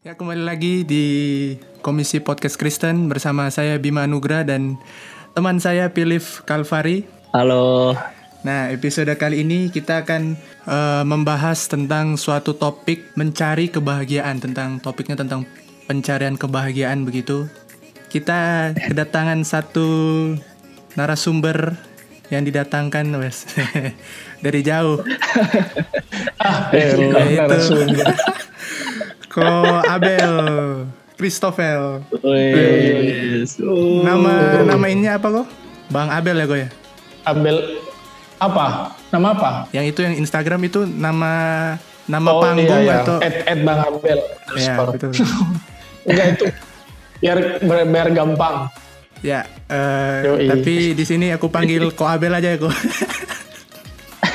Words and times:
Ya 0.00 0.16
kembali 0.16 0.48
lagi 0.48 0.80
di 0.88 1.04
Komisi 1.84 2.24
Podcast 2.24 2.56
Kristen 2.56 3.12
bersama 3.12 3.52
saya 3.52 3.76
Bima 3.76 4.08
Nugra 4.08 4.40
dan 4.48 4.80
teman 5.36 5.60
saya 5.60 5.92
Pilif 5.92 6.40
Kalvari. 6.48 7.04
Halo. 7.36 7.92
Nah 8.40 8.72
episode 8.72 9.12
kali 9.20 9.44
ini 9.44 9.68
kita 9.68 10.08
akan 10.08 10.40
uh, 10.64 11.04
membahas 11.04 11.68
tentang 11.68 12.16
suatu 12.16 12.56
topik 12.56 13.12
mencari 13.12 13.68
kebahagiaan 13.68 14.40
tentang 14.40 14.80
topiknya 14.80 15.20
tentang 15.20 15.44
pencarian 15.84 16.40
kebahagiaan 16.40 17.04
begitu. 17.04 17.44
Kita 18.08 18.72
kedatangan 18.72 19.44
satu 19.44 19.84
narasumber 20.96 21.76
yang 22.32 22.48
didatangkan 22.48 23.04
wes 23.20 23.44
dari 24.48 24.64
jauh. 24.64 25.04
ah, 26.40 26.72
narasumber. 26.72 28.39
Ko 29.30 29.46
Abel 29.86 30.34
Christopher. 31.14 32.02
Nama 34.02 34.32
nama 34.66 34.86
ini 34.90 35.06
apa 35.06 35.26
kok? 35.30 35.46
Bang 35.86 36.10
Abel 36.10 36.34
ya 36.42 36.46
kok 36.50 36.58
ya? 36.58 36.68
Abel 37.22 37.56
apa? 38.42 38.90
Nama 39.14 39.26
apa? 39.30 39.50
Yang 39.70 39.86
itu 39.94 40.00
yang 40.02 40.14
Instagram 40.18 40.60
itu 40.66 40.82
nama 40.82 41.32
nama 42.10 42.28
oh, 42.34 42.42
panggung 42.42 42.66
iya, 42.66 42.82
iya. 42.82 43.06
atau 43.06 43.16
Ed, 43.22 43.36
Ed 43.46 43.60
Bang 43.62 43.78
Abel. 43.78 44.18
Ya, 44.58 44.74
betul. 44.82 45.14
Enggak 46.10 46.26
itu 46.34 46.44
biar 47.22 47.38
biar 47.62 48.08
gampang. 48.10 48.66
Ya, 49.20 49.46
uh, 49.68 50.24
tapi 50.48 50.96
di 50.96 51.04
sini 51.06 51.30
aku 51.30 51.52
panggil 51.52 51.92
Ko 51.94 52.08
Abel 52.08 52.34
aja 52.34 52.50
ya 52.50 52.58
kok. 52.58 52.72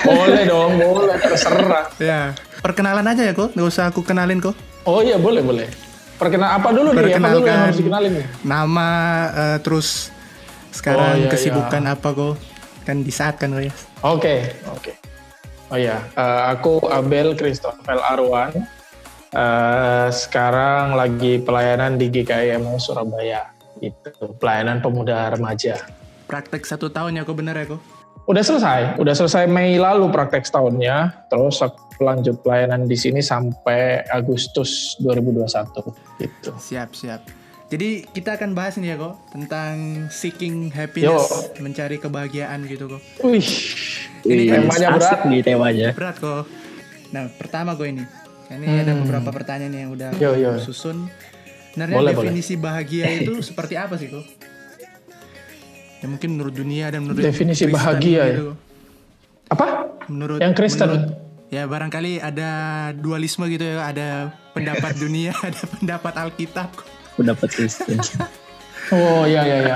boleh 0.05 0.45
dong, 0.45 0.77
boleh 0.77 1.17
terserah. 1.19 1.89
Ya, 1.97 2.37
perkenalan 2.61 3.09
aja 3.09 3.25
ya 3.25 3.33
kok, 3.35 3.51
nggak 3.57 3.67
usah 3.67 3.89
aku 3.91 4.05
kenalin 4.05 4.39
kok. 4.39 4.55
Oh 4.85 5.01
iya 5.01 5.17
boleh 5.17 5.41
boleh. 5.41 5.67
Perkenal 6.15 6.61
apa 6.61 6.69
dulu 6.71 6.93
nih? 6.93 7.17
Apa 7.17 7.29
dulu 7.33 7.45
yang 7.49 7.61
harus 7.67 7.79
dikenalin 7.81 8.11
nih? 8.21 8.27
Nama 8.45 8.89
uh, 9.33 9.57
terus 9.59 10.13
sekarang 10.69 11.11
oh, 11.11 11.21
iya, 11.25 11.29
kesibukan 11.33 11.83
iya. 11.83 11.93
apa 11.97 12.07
kok? 12.13 12.35
Kan 12.85 13.01
di 13.01 13.09
saat 13.09 13.41
kan 13.41 13.51
ya. 13.57 13.59
Oke 13.59 13.73
okay, 14.05 14.39
oke. 14.69 14.79
Okay. 14.79 14.95
Oh 15.73 15.77
iya, 15.81 15.97
uh, 16.13 16.53
aku 16.53 16.85
Abel 16.93 17.33
Christopher 17.33 17.97
Arwan. 17.97 18.53
Uh, 19.35 20.07
sekarang 20.13 20.95
lagi 20.95 21.41
pelayanan 21.41 21.97
di 21.97 22.07
GKIM 22.07 22.77
Surabaya. 22.77 23.49
Itu 23.81 24.13
pelayanan 24.37 24.79
pemuda 24.79 25.33
remaja. 25.33 25.81
Praktek 26.29 26.63
satu 26.63 26.93
tahun 26.93 27.19
ya 27.19 27.25
kok 27.25 27.35
bener 27.35 27.57
ya 27.57 27.65
kok? 27.75 27.81
Udah 28.25 28.41
selesai, 28.41 28.97
udah 28.97 29.13
selesai 29.13 29.45
Mei 29.45 29.77
lalu 29.77 30.09
praktek 30.09 30.49
setahunnya. 30.49 31.29
Terus 31.29 31.61
lanjut 32.01 32.41
pelayanan 32.41 32.89
di 32.89 32.97
sini 32.97 33.21
sampai 33.21 34.01
Agustus 34.09 34.97
2021 34.99 35.45
gitu. 36.19 36.51
Siap, 36.57 36.89
siap. 36.97 37.21
Jadi 37.65 38.05
kita 38.13 38.37
akan 38.37 38.53
bahas 38.53 38.77
nih 38.77 38.93
ya 38.93 38.95
kok 38.97 39.15
tentang 39.33 40.05
seeking 40.13 40.69
happiness, 40.69 41.57
Yo. 41.57 41.65
mencari 41.65 41.97
kebahagiaan 41.97 42.61
gitu 42.69 42.85
kok. 42.97 43.01
Wih, 43.25 43.49
ini 44.21 44.43
kan 44.53 44.69
temanya 44.69 44.89
berat 44.93 45.21
nih 45.25 45.41
temanya. 45.41 45.89
Berat 45.97 46.17
kok. 46.21 46.45
Nah 47.09 47.25
pertama 47.33 47.73
gue 47.73 47.89
ini, 47.89 48.05
ini 48.53 48.65
hmm. 48.69 48.81
ada 48.85 48.91
beberapa 49.01 49.29
pertanyaan 49.33 49.73
yang 49.73 49.89
udah 49.97 50.13
yo, 50.21 50.37
yo. 50.37 50.61
susun. 50.61 51.09
Sebenarnya 51.73 52.15
definisi 52.15 52.53
boleh. 52.55 52.63
bahagia 52.63 53.05
itu 53.19 53.33
seperti 53.41 53.75
apa 53.75 53.97
sih 53.97 54.13
kok? 54.13 54.23
Ya 56.05 56.07
mungkin 56.13 56.37
menurut 56.37 56.53
dunia 56.53 56.93
dan 56.93 57.01
menurut 57.01 57.17
definisi 57.17 57.65
Kristen 57.65 57.73
bahagia 57.73 58.21
ya. 58.21 58.25
gitu. 58.29 58.53
ya. 58.53 58.53
Apa? 59.49 59.65
Menurut 60.05 60.37
yang 60.37 60.53
Kristen. 60.53 60.85
Menurut, 60.85 61.25
ya 61.53 61.63
barangkali 61.69 62.21
ada 62.21 62.49
dualisme 62.97 63.45
gitu 63.49 63.63
ya 63.63 63.89
ada 63.89 64.33
pendapat 64.51 64.97
dunia 65.03 65.31
ada 65.39 65.61
pendapat 65.69 66.13
Alkitab 66.17 66.69
pendapat 67.15 67.47
Kristen 67.53 68.01
oh 68.95 69.23
ya 69.23 69.45
ya 69.45 69.57
ya 69.63 69.75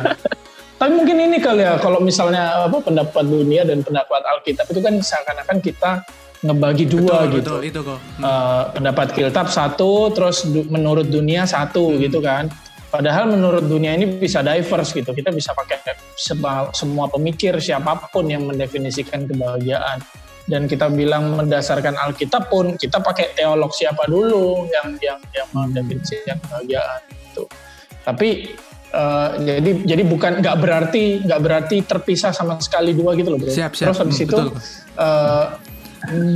tapi 0.80 0.92
mungkin 0.96 1.18
ini 1.20 1.38
kali 1.44 1.64
ya 1.64 1.76
kalau 1.78 2.00
misalnya 2.00 2.68
apa 2.68 2.80
pendapat 2.80 3.24
dunia 3.28 3.68
dan 3.68 3.84
pendapat 3.84 4.22
Alkitab 4.24 4.66
itu 4.72 4.80
kan 4.80 4.96
seakan-akan 5.00 5.58
kita 5.60 5.92
ngebagi 6.40 6.88
dua 6.88 7.28
betul, 7.28 7.36
gitu 7.36 7.54
betul, 7.60 7.60
itu 7.68 7.80
kok 7.84 8.00
hmm. 8.00 8.24
uh, 8.24 8.64
pendapat 8.72 9.06
Alkitab 9.12 9.48
satu 9.52 9.92
terus 10.16 10.48
du 10.48 10.64
menurut 10.72 11.08
dunia 11.12 11.44
satu 11.44 11.92
hmm. 11.92 12.00
gitu 12.08 12.20
kan 12.24 12.48
Padahal 12.90 13.30
menurut 13.30 13.70
dunia 13.70 13.94
ini 13.94 14.18
bisa 14.18 14.42
diverse 14.42 14.98
gitu. 14.98 15.14
Kita 15.14 15.30
bisa 15.30 15.54
pakai 15.54 15.78
semua 16.74 17.06
pemikir 17.06 17.54
siapa 17.62 18.10
pun 18.10 18.26
yang 18.26 18.50
mendefinisikan 18.50 19.30
kebahagiaan 19.30 20.02
dan 20.50 20.66
kita 20.66 20.90
bilang 20.90 21.38
mendasarkan 21.38 21.94
Alkitab 21.94 22.50
pun 22.50 22.74
kita 22.74 22.98
pakai 22.98 23.38
teolog 23.38 23.70
siapa 23.70 24.10
dulu 24.10 24.66
yang 24.74 24.98
yang 24.98 25.20
yang 25.38 25.48
mendefinisikan 25.54 26.42
kebahagiaan 26.42 27.02
itu. 27.14 27.46
Tapi 28.02 28.30
uh, 28.90 29.38
jadi 29.38 29.72
jadi 29.86 30.04
bukan 30.10 30.42
nggak 30.42 30.58
berarti 30.58 31.22
nggak 31.30 31.42
berarti 31.46 31.76
terpisah 31.86 32.34
sama 32.34 32.58
sekali 32.58 32.98
dua 32.98 33.14
gitu 33.14 33.30
loh 33.30 33.38
bro. 33.38 33.54
Siap, 33.54 33.78
siap. 33.78 33.94
Terus 33.94 34.00
habis 34.02 34.18
hmm, 34.18 34.26
itu 34.26 34.40
uh, 34.98 35.46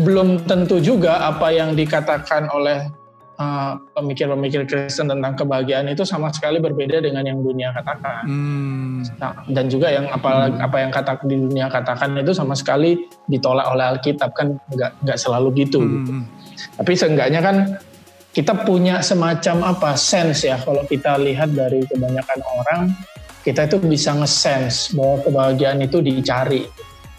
belum 0.06 0.46
tentu 0.46 0.78
juga 0.78 1.26
apa 1.26 1.50
yang 1.50 1.74
dikatakan 1.74 2.54
oleh 2.54 2.94
uh, 3.38 3.80
pemikir-pemikir 3.98 4.66
Kristen 4.70 5.10
tentang 5.10 5.34
kebahagiaan 5.38 5.90
itu 5.90 6.06
sama 6.06 6.30
sekali 6.34 6.62
berbeda 6.62 7.02
dengan 7.02 7.26
yang 7.26 7.40
dunia 7.42 7.74
katakan. 7.74 8.24
Hmm. 8.26 9.02
Nah, 9.18 9.34
dan 9.50 9.66
juga 9.70 9.90
yang 9.90 10.10
apa 10.10 10.50
hmm. 10.50 10.66
apa 10.66 10.78
yang 10.82 10.92
kata 10.94 11.14
di 11.26 11.38
dunia 11.38 11.68
katakan 11.70 12.18
itu 12.20 12.34
sama 12.36 12.54
sekali 12.54 13.10
ditolak 13.30 13.66
oleh 13.74 13.86
Alkitab 13.98 14.32
kan 14.34 14.58
nggak 14.74 14.92
nggak 15.06 15.18
selalu 15.18 15.66
gitu. 15.66 15.82
Hmm. 15.82 15.92
gitu. 16.02 16.12
Tapi 16.80 16.92
seenggaknya 16.94 17.42
kan 17.42 17.58
kita 18.34 18.66
punya 18.66 18.98
semacam 19.06 19.78
apa 19.78 19.94
sense 19.94 20.50
ya 20.50 20.58
kalau 20.58 20.82
kita 20.90 21.22
lihat 21.22 21.54
dari 21.54 21.86
kebanyakan 21.86 22.40
orang 22.42 22.82
kita 23.44 23.68
itu 23.68 23.78
bisa 23.84 24.16
nge-sense 24.16 24.96
bahwa 24.96 25.20
kebahagiaan 25.20 25.84
itu 25.84 26.00
dicari. 26.00 26.64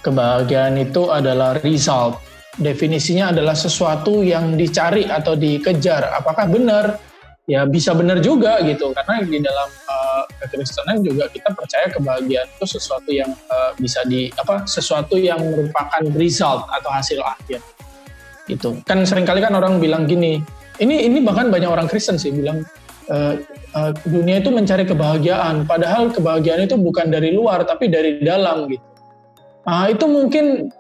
Kebahagiaan 0.00 0.76
itu 0.80 1.08
adalah 1.12 1.56
result 1.60 2.20
definisinya 2.58 3.34
adalah 3.34 3.54
sesuatu 3.56 4.22
yang 4.22 4.54
dicari 4.54 5.06
atau 5.06 5.34
dikejar. 5.34 6.14
Apakah 6.14 6.46
benar? 6.46 6.98
Ya 7.44 7.68
bisa 7.68 7.92
benar 7.92 8.24
juga 8.24 8.56
gitu 8.64 8.96
karena 8.96 9.20
di 9.20 9.36
dalam 9.36 9.68
uh, 9.68 10.24
kekristenan 10.40 11.04
juga 11.04 11.28
kita 11.28 11.52
percaya 11.52 11.92
kebahagiaan 11.92 12.48
itu 12.48 12.64
sesuatu 12.64 13.12
yang 13.12 13.36
uh, 13.52 13.76
bisa 13.76 14.00
di 14.08 14.32
apa 14.40 14.64
sesuatu 14.64 15.20
yang 15.20 15.36
merupakan 15.44 16.08
result 16.16 16.64
atau 16.72 16.88
hasil 16.88 17.20
akhir. 17.20 17.60
Itu 18.48 18.80
kan 18.88 19.04
sering 19.04 19.28
kali 19.28 19.44
kan 19.44 19.52
orang 19.52 19.76
bilang 19.76 20.08
gini, 20.08 20.40
ini 20.80 21.04
ini 21.04 21.20
bahkan 21.20 21.52
banyak 21.52 21.68
orang 21.68 21.84
Kristen 21.84 22.16
sih 22.16 22.32
bilang 22.32 22.64
uh, 23.12 23.36
uh, 23.76 23.92
dunia 24.08 24.40
itu 24.40 24.48
mencari 24.48 24.88
kebahagiaan, 24.88 25.68
padahal 25.68 26.16
kebahagiaan 26.16 26.64
itu 26.64 26.80
bukan 26.80 27.12
dari 27.12 27.28
luar 27.36 27.68
tapi 27.68 27.92
dari 27.92 28.24
dalam 28.24 28.72
gitu. 28.72 28.84
Nah, 29.68 29.92
itu 29.92 30.04
mungkin 30.08 30.72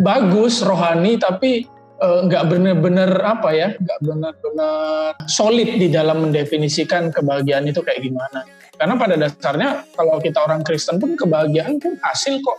bagus 0.00 0.64
rohani 0.64 1.20
tapi 1.20 1.68
eh, 2.00 2.18
nggak 2.24 2.44
uh, 2.44 2.48
benar-benar 2.48 3.10
apa 3.20 3.48
ya 3.52 3.68
nggak 3.76 3.98
benar-benar 4.00 5.12
solid 5.28 5.76
di 5.76 5.92
dalam 5.92 6.28
mendefinisikan 6.28 7.12
kebahagiaan 7.12 7.68
itu 7.68 7.84
kayak 7.84 8.00
gimana. 8.00 8.48
Karena 8.72 8.94
pada 8.96 9.14
dasarnya 9.20 9.84
kalau 9.92 10.16
kita 10.18 10.42
orang 10.42 10.64
Kristen 10.64 10.96
pun 10.96 11.14
kebahagiaan 11.14 11.76
pun 11.76 12.00
hasil 12.00 12.40
kok. 12.40 12.58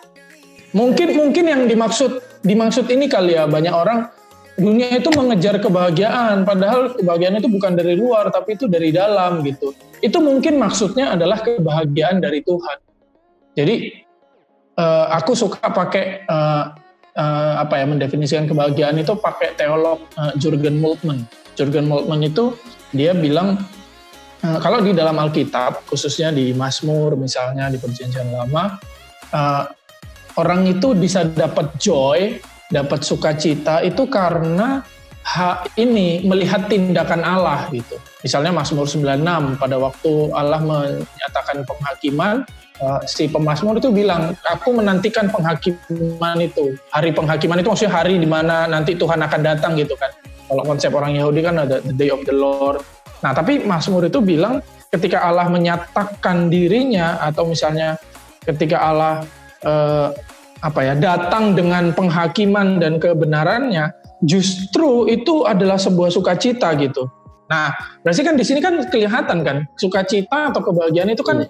Mungkin 0.74 1.18
mungkin 1.18 1.46
yang 1.50 1.62
dimaksud 1.66 2.42
dimaksud 2.46 2.86
ini 2.90 3.10
kali 3.10 3.38
ya 3.38 3.50
banyak 3.50 3.74
orang 3.74 4.10
dunia 4.54 5.02
itu 5.02 5.10
mengejar 5.10 5.58
kebahagiaan 5.58 6.46
padahal 6.46 6.94
kebahagiaan 6.94 7.42
itu 7.42 7.50
bukan 7.50 7.74
dari 7.74 7.98
luar 7.98 8.30
tapi 8.30 8.54
itu 8.54 8.70
dari 8.70 8.94
dalam 8.94 9.42
gitu. 9.42 9.74
Itu 10.00 10.22
mungkin 10.22 10.62
maksudnya 10.62 11.18
adalah 11.18 11.42
kebahagiaan 11.42 12.22
dari 12.22 12.46
Tuhan. 12.46 12.78
Jadi 13.54 13.76
uh, 14.78 15.06
aku 15.14 15.34
suka 15.38 15.62
pakai 15.62 16.26
uh, 16.26 16.74
uh, 17.18 17.54
apa 17.62 17.82
ya 17.82 17.86
mendefinisikan 17.90 18.46
kebahagiaan 18.50 18.98
itu 19.00 19.14
pakai 19.18 19.58
teolog 19.58 20.04
uh, 20.18 20.34
Jurgen 20.38 20.78
Moltmann. 20.82 21.26
Jurgen 21.54 21.86
Moltmann 21.90 22.26
itu 22.26 22.58
dia 22.94 23.14
bilang 23.14 23.62
uh, 24.46 24.60
kalau 24.62 24.82
di 24.82 24.94
dalam 24.94 25.18
Alkitab 25.18 25.86
khususnya 25.90 26.34
di 26.34 26.54
Mazmur 26.54 27.18
misalnya 27.18 27.70
di 27.70 27.78
Perjanjian 27.78 28.34
Lama 28.34 28.78
uh, 29.34 29.64
orang 30.38 30.66
itu 30.70 30.98
bisa 30.98 31.26
dapat 31.26 31.78
joy, 31.78 32.42
dapat 32.74 33.06
sukacita 33.06 33.86
itu 33.86 34.10
karena 34.10 34.82
ha, 35.24 35.64
ini 35.78 36.26
melihat 36.26 36.68
tindakan 36.68 37.22
Allah 37.22 37.70
gitu. 37.70 37.98
Misalnya 38.26 38.56
Mazmur 38.56 38.88
96 38.88 39.60
pada 39.60 39.76
waktu 39.78 40.12
Allah 40.34 40.60
menyatakan 40.64 41.64
penghakiman 41.68 42.48
uh, 42.82 43.02
si 43.06 43.30
pemazmur 43.30 43.78
itu 43.78 43.94
bilang, 43.94 44.34
aku 44.48 44.74
menantikan 44.74 45.30
penghakiman 45.30 46.38
itu. 46.42 46.74
Hari 46.90 47.14
penghakiman 47.14 47.62
itu 47.62 47.70
maksudnya 47.70 47.94
hari 47.94 48.18
di 48.18 48.30
mana 48.30 48.66
nanti 48.66 48.98
Tuhan 48.98 49.20
akan 49.22 49.42
datang 49.44 49.78
gitu 49.78 49.94
kan. 50.00 50.10
Kalau 50.50 50.64
konsep 50.66 50.94
orang 50.94 51.18
Yahudi 51.18 51.42
kan 51.42 51.56
ada 51.62 51.82
the 51.82 51.94
day 51.94 52.10
of 52.10 52.22
the 52.26 52.36
Lord. 52.36 52.82
Nah 53.22 53.32
tapi 53.34 53.64
Mazmur 53.64 54.08
itu 54.08 54.20
bilang 54.20 54.62
ketika 54.94 55.26
Allah 55.26 55.50
menyatakan 55.50 56.54
dirinya 56.54 57.18
atau 57.24 57.50
misalnya 57.50 57.98
ketika 58.46 58.78
Allah 58.78 59.26
uh, 59.66 60.14
apa 60.64 60.80
ya 60.80 60.94
datang 60.96 61.58
dengan 61.58 61.92
penghakiman 61.92 62.80
dan 62.80 62.96
kebenarannya, 62.96 63.92
justru 64.24 65.12
itu 65.12 65.44
adalah 65.44 65.76
sebuah 65.76 66.08
sukacita 66.08 66.72
gitu. 66.80 67.04
Nah, 67.52 67.76
berarti 68.00 68.24
kan 68.24 68.40
di 68.40 68.46
sini 68.48 68.64
kan 68.64 68.80
kelihatan 68.88 69.44
kan 69.44 69.58
sukacita 69.76 70.56
atau 70.56 70.64
kebahagiaan 70.64 71.12
itu 71.12 71.22
kan 71.22 71.44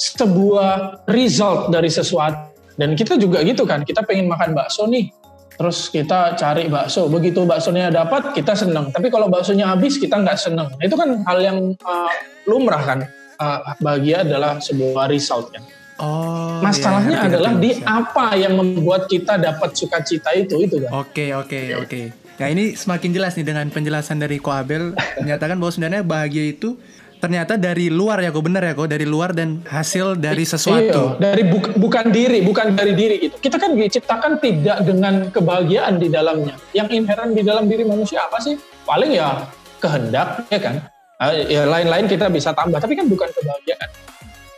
sebuah 0.00 1.04
result 1.12 1.68
dari 1.68 1.92
sesuatu. 1.92 2.48
Dan 2.80 2.96
kita 2.96 3.20
juga 3.20 3.44
gitu 3.44 3.68
kan, 3.68 3.84
kita 3.84 4.00
pengen 4.08 4.24
makan 4.24 4.56
bakso 4.56 4.88
nih, 4.88 5.12
terus 5.60 5.92
kita 5.92 6.32
cari 6.40 6.72
bakso. 6.72 7.12
Begitu 7.12 7.44
baksonya 7.44 7.92
dapat, 7.92 8.32
kita 8.32 8.56
seneng. 8.56 8.88
Tapi 8.88 9.12
kalau 9.12 9.28
baksonya 9.28 9.68
habis, 9.68 10.00
kita 10.00 10.16
nggak 10.16 10.40
seneng. 10.40 10.72
Nah, 10.72 10.84
itu 10.88 10.96
kan 10.96 11.20
hal 11.28 11.38
yang 11.44 11.76
uh, 11.84 12.12
lumrah 12.48 12.80
kan. 12.80 13.04
Uh, 13.36 13.60
bahagia 13.84 14.24
adalah 14.24 14.56
sebuah 14.60 15.12
resultnya. 15.12 15.60
Oh, 16.00 16.64
Masalahnya 16.64 17.24
iya, 17.24 17.28
adalah 17.28 17.52
di 17.60 17.76
apa 17.84 18.32
yang 18.32 18.56
membuat 18.56 19.04
kita 19.04 19.36
dapat 19.36 19.76
sukacita 19.76 20.32
itu 20.32 20.64
itu 20.64 20.80
kan. 20.80 21.04
Oke, 21.04 21.36
oke, 21.36 21.60
oke. 21.84 22.00
Nah, 22.40 22.48
ini 22.48 22.72
semakin 22.72 23.12
jelas 23.12 23.36
nih 23.36 23.44
dengan 23.44 23.68
penjelasan 23.68 24.16
dari 24.16 24.40
Ko 24.40 24.48
Abel 24.48 24.96
menyatakan 25.20 25.60
bahwa 25.60 25.68
sebenarnya 25.68 26.00
bahagia 26.00 26.56
itu 26.56 26.80
ternyata 27.20 27.60
dari 27.60 27.92
luar 27.92 28.24
ya 28.24 28.32
kok 28.32 28.40
bener 28.40 28.62
ya 28.64 28.72
kok 28.72 28.88
dari 28.88 29.04
luar 29.04 29.36
dan 29.36 29.60
hasil 29.68 30.16
dari 30.16 30.42
sesuatu. 30.48 31.20
Iya, 31.20 31.20
dari 31.20 31.42
bu 31.44 31.60
bukan 31.76 32.08
diri, 32.08 32.40
bukan 32.40 32.72
dari 32.74 32.96
diri 32.96 33.16
itu. 33.28 33.36
Kita 33.36 33.60
kan 33.60 33.76
diciptakan 33.76 34.40
tidak 34.40 34.82
dengan 34.88 35.28
kebahagiaan 35.28 36.00
di 36.00 36.08
dalamnya. 36.08 36.56
Yang 36.72 36.88
inherent 36.96 37.32
di 37.36 37.42
dalam 37.44 37.68
diri 37.68 37.84
manusia 37.84 38.24
apa 38.24 38.40
sih? 38.40 38.56
Paling 38.88 39.12
ya 39.12 39.44
kehendak 39.78 40.48
ya 40.48 40.58
kan. 40.58 40.74
Ah, 41.20 41.36
ya 41.36 41.68
lain-lain 41.68 42.08
kita 42.08 42.32
bisa 42.32 42.56
tambah, 42.56 42.80
tapi 42.80 42.96
kan 42.96 43.04
bukan 43.04 43.28
kebahagiaan. 43.28 43.88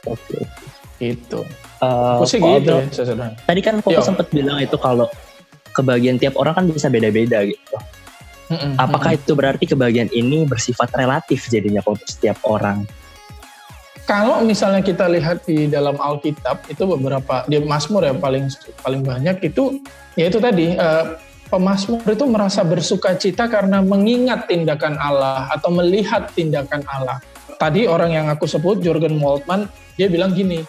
Oke. 0.07 0.39
Itu. 1.03 1.43
Uh, 1.83 2.23
sih 2.23 2.39
gitu. 2.39 2.79
Ya, 2.79 3.35
tadi 3.43 3.59
kan 3.59 3.83
Koko 3.83 3.99
sempat 3.99 4.31
bilang 4.31 4.63
itu 4.63 4.79
kalau 4.79 5.11
kebahagiaan 5.75 6.23
tiap 6.23 6.39
orang 6.39 6.55
kan 6.55 6.65
bisa 6.71 6.87
beda-beda 6.87 7.43
gitu. 7.43 7.75
Mm-mm, 8.53 8.77
Apakah 8.77 9.17
itu 9.17 9.33
berarti 9.33 9.65
kebahagiaan 9.65 10.13
ini 10.13 10.45
bersifat 10.45 10.93
relatif 10.93 11.49
jadinya 11.49 11.81
untuk 11.89 12.05
setiap 12.05 12.37
orang? 12.45 12.85
Kalau 14.05 14.45
misalnya 14.45 14.85
kita 14.85 15.09
lihat 15.09 15.47
di 15.49 15.71
dalam 15.71 15.97
Alkitab 15.97 16.69
itu 16.69 16.85
beberapa 16.85 17.47
di 17.49 17.57
Mazmur 17.63 18.05
ya 18.05 18.13
paling 18.13 18.51
paling 18.83 19.01
banyak 19.07 19.41
itu 19.47 19.79
ya 20.19 20.27
itu 20.27 20.43
tadi 20.43 20.75
uh, 20.75 21.17
pemazmur 21.49 22.03
itu 22.09 22.25
merasa 22.27 22.67
bersuka 22.67 23.15
cita 23.15 23.47
karena 23.47 23.81
mengingat 23.81 24.51
tindakan 24.51 24.99
Allah 24.99 25.49
atau 25.55 25.69
melihat 25.73 26.29
tindakan 26.35 26.83
Allah. 26.89 27.23
Tadi 27.57 27.87
orang 27.87 28.11
yang 28.11 28.27
aku 28.33 28.49
sebut 28.49 28.83
Jurgen 28.83 29.17
Moltmann 29.23 29.71
dia 29.95 30.11
bilang 30.11 30.35
gini, 30.35 30.67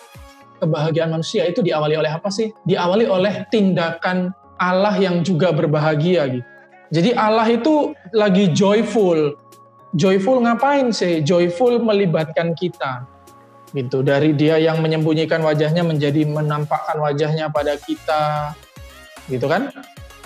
kebahagiaan 0.62 1.16
manusia 1.16 1.48
itu 1.50 1.66
diawali 1.66 1.98
oleh 1.98 2.12
apa 2.14 2.30
sih? 2.30 2.54
Diawali 2.68 3.10
oleh 3.10 3.50
tindakan 3.50 4.30
Allah 4.62 4.94
yang 5.00 5.26
juga 5.26 5.50
berbahagia 5.50 6.30
gitu. 6.30 6.53
Jadi 6.94 7.10
Allah 7.18 7.50
itu 7.50 7.98
lagi 8.14 8.54
joyful. 8.54 9.34
Joyful 9.98 10.46
ngapain 10.46 10.94
sih? 10.94 11.26
Joyful 11.26 11.82
melibatkan 11.82 12.54
kita. 12.54 13.10
Gitu. 13.74 14.06
Dari 14.06 14.38
dia 14.38 14.62
yang 14.62 14.78
menyembunyikan 14.78 15.42
wajahnya 15.42 15.82
menjadi 15.82 16.22
menampakkan 16.30 17.02
wajahnya 17.02 17.50
pada 17.50 17.74
kita. 17.82 18.54
Gitu 19.26 19.50
kan? 19.50 19.74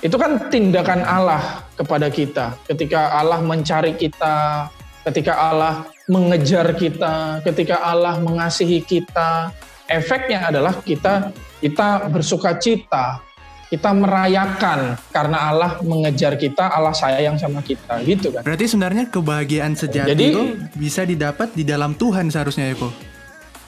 Itu 0.03 0.19
kan 0.19 0.51
tindakan 0.51 1.07
Allah 1.07 1.63
kepada 1.79 2.11
kita. 2.11 2.59
Ketika 2.67 3.15
Allah 3.15 3.39
mencari 3.39 3.95
kita, 3.95 4.67
ketika 5.07 5.39
Allah 5.39 5.87
mengejar 6.11 6.75
kita, 6.75 7.39
ketika 7.47 7.79
Allah 7.79 8.19
mengasihi 8.19 8.83
kita, 8.83 9.55
efeknya 9.87 10.51
adalah 10.51 10.83
kita 10.83 11.31
kita 11.57 12.11
bersuka 12.11 12.59
cita, 12.59 13.23
kita 13.67 13.91
merayakan 13.91 14.95
karena 15.11 15.51
Allah 15.51 15.71
mengejar 15.83 16.39
kita, 16.39 16.71
Allah 16.71 16.95
sayang 16.95 17.35
sama 17.35 17.59
kita, 17.59 17.99
gitu 18.07 18.31
kan. 18.31 18.41
Berarti 18.47 18.65
sebenarnya 18.71 19.11
kebahagiaan 19.11 19.75
sejati 19.75 20.15
Jadi, 20.15 20.25
itu 20.31 20.43
bisa 20.79 21.03
didapat 21.03 21.51
di 21.51 21.67
dalam 21.67 21.91
Tuhan 21.91 22.31
seharusnya 22.31 22.71
ya? 22.71 22.75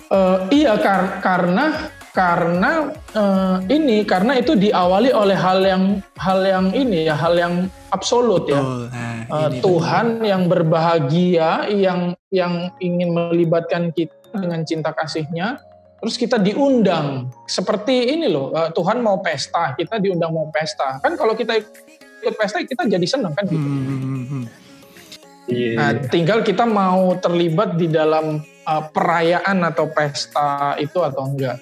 Uh, 0.09 0.47
iya, 0.49 0.79
kar 0.79 1.19
karena 1.19 1.91
karena 2.09 2.89
uh, 3.13 3.61
ini 3.69 4.01
karena 4.01 4.39
itu 4.39 4.57
diawali 4.57 5.13
oleh 5.13 5.37
hal 5.37 5.61
yang 5.61 5.83
hal 6.17 6.39
yang 6.47 6.65
ini 6.71 7.05
ya, 7.05 7.15
hal 7.19 7.35
yang 7.35 7.53
absolut 7.91 8.47
ya. 8.49 8.57
Nah, 8.57 9.27
uh, 9.29 9.49
Tuhan 9.59 10.23
yang 10.23 10.47
berbahagia, 10.47 11.67
yang 11.69 12.15
yang 12.31 12.71
ingin 12.79 13.11
melibatkan 13.13 13.91
kita 13.91 14.15
dengan 14.33 14.63
cinta 14.63 14.95
kasihnya 14.95 15.59
terus 15.99 16.15
kita 16.15 16.39
diundang 16.39 17.27
seperti 17.43 18.15
ini 18.15 18.31
loh 18.31 18.55
uh, 18.55 18.71
Tuhan 18.71 19.03
mau 19.03 19.19
pesta 19.19 19.75
kita 19.75 19.99
diundang 19.99 20.31
mau 20.31 20.47
pesta 20.49 20.97
kan 21.03 21.19
kalau 21.19 21.35
kita 21.35 21.59
ikut 21.59 22.35
pesta 22.39 22.63
kita 22.63 22.87
jadi 22.87 23.07
seneng 23.07 23.35
kan 23.35 23.43
gitu 23.47 23.59
hmm. 23.59 23.83
hmm, 23.85 23.99
hmm, 23.99 24.25
hmm. 24.25 24.43
yeah. 25.51 25.75
nah 25.75 25.89
tinggal 26.07 26.39
kita 26.41 26.63
mau 26.63 27.15
terlibat 27.19 27.75
di 27.75 27.91
dalam 27.91 28.39
uh, 28.63 28.83
perayaan 28.89 29.63
atau 29.67 29.91
pesta 29.91 30.79
itu 30.79 31.03
atau 31.03 31.27
enggak 31.27 31.59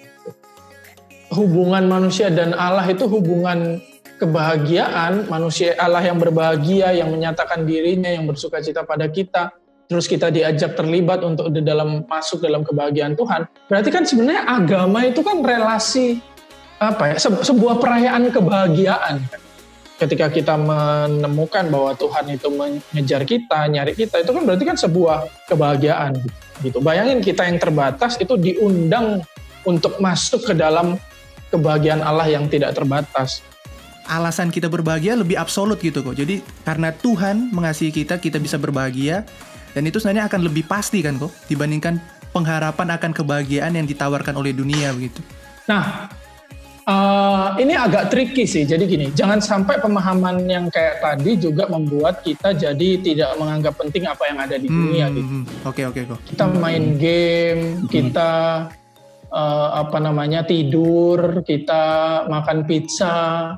hubungan 1.33 1.83
manusia 1.90 2.31
dan 2.31 2.56
Allah 2.56 2.88
itu 2.88 3.04
hubungan 3.10 3.81
kebahagiaan 4.18 5.30
manusia 5.30 5.78
Allah 5.78 6.01
yang 6.01 6.18
berbahagia 6.18 6.94
yang 6.94 7.13
menyatakan 7.13 7.66
dirinya 7.66 8.10
yang 8.10 8.25
bersuka 8.25 8.62
cita 8.63 8.81
pada 8.81 9.06
kita 9.10 9.54
terus 9.88 10.06
kita 10.06 10.28
diajak 10.28 10.75
terlibat 10.75 11.24
untuk 11.24 11.48
di 11.51 11.63
dalam 11.63 12.04
masuk 12.06 12.44
dalam 12.44 12.62
kebahagiaan 12.62 13.16
Tuhan, 13.16 13.48
berarti 13.72 13.89
kan 13.89 14.04
sebenarnya 14.04 14.44
agama 14.44 15.07
itu 15.07 15.24
kan 15.24 15.39
relasi 15.39 16.19
apa 16.78 17.16
ya 17.16 17.18
se 17.18 17.30
sebuah 17.31 17.81
perayaan 17.81 18.30
kebahagiaan. 18.30 19.24
Ketika 19.98 20.30
kita 20.30 20.54
menemukan 20.62 21.74
bahwa 21.74 21.98
Tuhan 21.98 22.30
itu 22.30 22.54
mengejar 22.54 23.25
kita, 23.25 23.66
nyari 23.66 23.98
kita, 23.98 24.22
itu 24.22 24.30
kan 24.30 24.45
berarti 24.45 24.62
kan 24.62 24.78
sebuah 24.78 25.25
kebahagiaan 25.50 26.22
gitu. 26.62 26.78
Bayangin 26.86 27.18
kita 27.18 27.50
yang 27.50 27.57
terbatas 27.57 28.13
itu 28.22 28.38
diundang 28.38 29.25
untuk 29.66 29.98
masuk 29.98 30.45
ke 30.45 30.54
dalam 30.54 31.01
kebahagiaan 31.50 32.06
Allah 32.06 32.30
yang 32.30 32.45
tidak 32.45 32.78
terbatas 32.78 33.42
alasan 34.07 34.48
kita 34.50 34.72
berbahagia 34.72 35.19
lebih 35.19 35.36
absolut 35.36 35.78
gitu 35.83 36.00
kok. 36.00 36.16
Jadi 36.16 36.40
karena 36.63 36.95
Tuhan 36.95 37.51
mengasihi 37.51 37.92
kita, 37.92 38.18
kita 38.18 38.40
bisa 38.40 38.56
berbahagia 38.56 39.28
dan 39.78 39.86
itu 39.86 40.02
sebenarnya 40.02 40.26
akan 40.26 40.42
lebih 40.42 40.66
pasti 40.66 41.06
kan 41.06 41.22
kok 41.22 41.30
dibandingkan 41.46 42.02
pengharapan 42.34 42.98
akan 42.98 43.14
kebahagiaan 43.14 43.78
yang 43.78 43.86
ditawarkan 43.86 44.34
oleh 44.34 44.50
dunia 44.50 44.90
begitu. 44.90 45.22
Nah, 45.70 46.10
uh, 46.90 47.54
ini 47.62 47.78
agak 47.78 48.10
tricky 48.10 48.50
sih. 48.50 48.66
Jadi 48.66 48.90
gini, 48.90 49.14
jangan 49.14 49.38
sampai 49.38 49.78
pemahaman 49.78 50.50
yang 50.50 50.66
kayak 50.74 50.98
tadi 50.98 51.38
juga 51.38 51.70
membuat 51.70 52.26
kita 52.26 52.58
jadi 52.58 52.90
tidak 53.06 53.38
menganggap 53.38 53.78
penting 53.78 54.10
apa 54.10 54.24
yang 54.26 54.42
ada 54.42 54.58
di 54.58 54.66
dunia 54.66 55.06
hmm, 55.06 55.14
gitu. 55.14 55.30
Hmm, 55.30 55.44
hmm. 55.46 55.70
Oke 55.70 55.82
oke 55.86 56.02
kok. 56.10 56.20
Kita 56.26 56.46
main 56.58 56.98
game, 56.98 57.86
kita 57.86 58.31
uh, 59.30 59.69
apa 59.78 59.98
namanya 60.02 60.42
tidur, 60.42 61.46
kita 61.46 61.84
makan 62.26 62.66
pizza. 62.66 63.54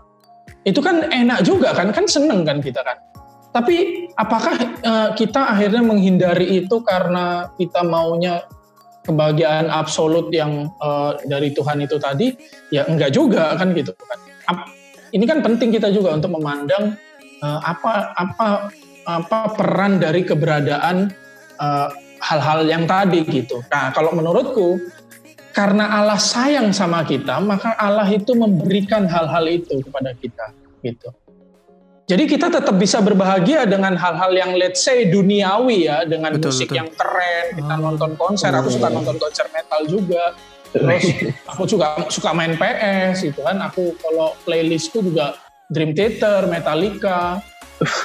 Itu 0.67 0.83
kan 0.83 1.07
enak 1.07 1.47
juga 1.47 1.71
kan, 1.71 1.95
kan 1.95 2.03
seneng 2.11 2.43
kan 2.43 2.59
kita 2.59 2.83
kan. 2.83 3.08
Tapi 3.49 4.07
apakah 4.13 4.55
uh, 4.85 5.09
kita 5.17 5.57
akhirnya 5.57 5.81
menghindari 5.81 6.61
itu 6.61 6.85
karena 6.85 7.49
kita 7.57 7.81
maunya 7.81 8.45
kebahagiaan 9.01 9.73
absolut 9.73 10.29
yang 10.29 10.69
uh, 10.77 11.17
dari 11.25 11.49
Tuhan 11.57 11.81
itu 11.81 11.97
tadi? 11.97 12.37
Ya 12.69 12.85
enggak 12.85 13.17
juga 13.17 13.57
kan 13.57 13.73
gitu. 13.73 13.97
Ini 15.09 15.25
kan 15.25 15.41
penting 15.41 15.73
kita 15.73 15.89
juga 15.89 16.13
untuk 16.13 16.37
memandang 16.37 16.93
uh, 17.41 17.59
apa 17.65 18.13
apa 18.13 18.47
apa 19.09 19.39
peran 19.57 19.97
dari 19.97 20.21
keberadaan 20.21 21.09
hal-hal 22.21 22.59
uh, 22.61 22.69
yang 22.69 22.85
tadi 22.85 23.25
gitu. 23.25 23.65
Nah, 23.73 23.89
kalau 23.89 24.13
menurutku 24.13 24.77
karena 25.49 25.89
Allah 25.97 26.21
sayang 26.21 26.69
sama 26.69 27.01
kita, 27.01 27.41
maka 27.41 27.73
Allah 27.75 28.05
itu 28.07 28.37
memberikan 28.37 29.09
hal-hal 29.09 29.43
itu 29.49 29.81
kepada 29.81 30.13
kita 30.13 30.53
gitu. 30.85 31.09
Jadi 32.09 32.25
kita 32.25 32.49
tetap 32.49 32.73
bisa 32.73 33.05
berbahagia 33.05 33.69
dengan 33.69 33.93
hal-hal 33.93 34.33
yang 34.33 34.57
let's 34.57 34.81
say 34.81 35.05
duniawi 35.05 35.85
ya, 35.85 36.09
dengan 36.09 36.33
betul, 36.33 36.49
musik 36.49 36.73
betul. 36.73 36.81
yang 36.81 36.89
keren, 36.89 37.45
kita 37.53 37.73
oh. 37.77 37.79
nonton 37.85 38.11
konser, 38.17 38.49
aku 38.49 38.73
suka 38.73 38.89
nonton 38.89 39.21
konser 39.21 39.45
metal 39.53 39.85
juga. 39.85 40.33
Terus 40.73 41.05
aku 41.45 41.69
juga 41.69 42.01
suka 42.09 42.33
main 42.33 42.57
PS 42.57 43.29
gitu 43.29 43.45
kan. 43.45 43.61
Aku 43.61 43.93
kalau 44.01 44.33
playlistku 44.41 45.05
juga 45.05 45.37
Dream 45.69 45.93
Theater, 45.93 46.49
Metallica. 46.49 47.45